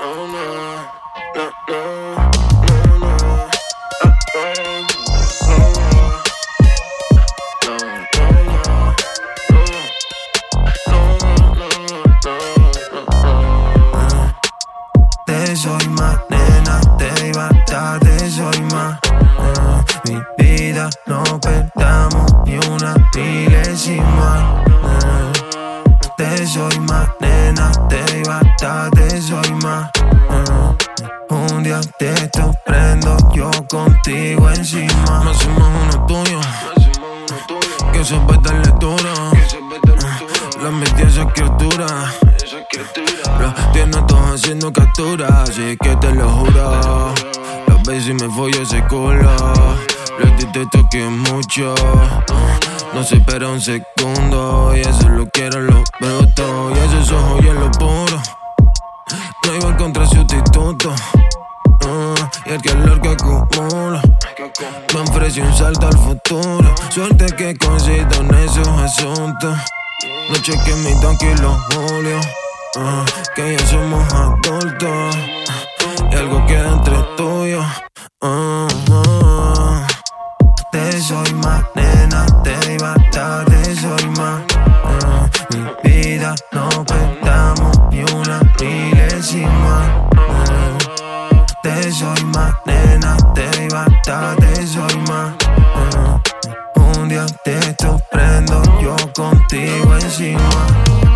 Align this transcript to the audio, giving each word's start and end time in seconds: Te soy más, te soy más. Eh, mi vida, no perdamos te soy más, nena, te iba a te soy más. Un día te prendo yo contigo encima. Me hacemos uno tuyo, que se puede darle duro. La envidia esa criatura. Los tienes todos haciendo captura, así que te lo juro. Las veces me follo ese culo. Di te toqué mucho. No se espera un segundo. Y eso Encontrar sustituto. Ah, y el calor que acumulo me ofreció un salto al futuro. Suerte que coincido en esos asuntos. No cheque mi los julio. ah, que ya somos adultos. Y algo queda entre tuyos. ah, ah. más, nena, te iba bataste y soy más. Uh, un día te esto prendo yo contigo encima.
Te 0.00 0.06
soy 15.56 15.88
más, 15.90 16.18
te 18.00 18.30
soy 18.30 18.62
más. 18.72 18.98
Eh, 19.04 19.84
mi 20.06 20.16
vida, 20.38 20.88
no 21.06 21.22
perdamos 21.40 21.79
te 26.20 26.46
soy 26.46 26.78
más, 26.80 27.08
nena, 27.18 27.72
te 27.88 28.18
iba 28.18 28.40
a 28.40 28.90
te 28.90 29.22
soy 29.22 29.52
más. 29.62 29.90
Un 31.30 31.62
día 31.62 31.80
te 31.98 32.12
prendo 32.66 33.16
yo 33.32 33.50
contigo 33.70 34.50
encima. 34.50 35.22
Me 35.24 35.30
hacemos 35.30 35.68
uno 35.82 36.06
tuyo, 36.06 36.40
que 37.92 38.04
se 38.04 38.16
puede 38.16 38.40
darle 38.42 38.70
duro. 38.78 39.14
La 40.62 40.68
envidia 40.68 41.06
esa 41.06 41.24
criatura. 41.32 41.86
Los 43.40 43.72
tienes 43.72 44.06
todos 44.06 44.34
haciendo 44.34 44.70
captura, 44.70 45.42
así 45.42 45.74
que 45.80 45.96
te 45.96 46.12
lo 46.12 46.28
juro. 46.28 47.14
Las 47.66 47.82
veces 47.84 48.14
me 48.20 48.28
follo 48.28 48.60
ese 48.60 48.82
culo. 48.88 49.36
Di 50.36 50.44
te 50.52 50.66
toqué 50.66 51.04
mucho. 51.04 51.74
No 52.92 53.02
se 53.04 53.16
espera 53.16 53.48
un 53.48 53.60
segundo. 53.60 54.72
Y 54.76 54.80
eso 54.80 55.09
Encontrar 59.80 60.08
sustituto. 60.08 60.94
Ah, 61.86 62.30
y 62.44 62.50
el 62.50 62.60
calor 62.60 63.00
que 63.00 63.08
acumulo 63.08 63.98
me 64.92 65.00
ofreció 65.00 65.42
un 65.42 65.56
salto 65.56 65.86
al 65.86 65.96
futuro. 65.96 66.74
Suerte 66.90 67.24
que 67.34 67.56
coincido 67.56 68.20
en 68.20 68.34
esos 68.34 68.68
asuntos. 68.68 69.58
No 70.28 70.36
cheque 70.42 70.74
mi 70.74 70.92
los 71.40 71.56
julio. 71.72 72.20
ah, 72.76 73.06
que 73.34 73.56
ya 73.56 73.66
somos 73.68 74.12
adultos. 74.12 75.16
Y 76.12 76.14
algo 76.14 76.44
queda 76.44 76.72
entre 76.74 77.02
tuyos. 77.16 77.64
ah, 77.64 77.80
ah. 78.20 78.59
más, 92.30 92.54
nena, 92.64 93.16
te 93.34 93.64
iba 93.64 93.84
bataste 93.84 94.62
y 94.62 94.66
soy 94.66 94.96
más. 95.08 95.34
Uh, 95.76 97.00
un 97.00 97.08
día 97.08 97.26
te 97.44 97.58
esto 97.58 98.00
prendo 98.10 98.62
yo 98.80 98.96
contigo 99.14 99.94
encima. 100.00 101.09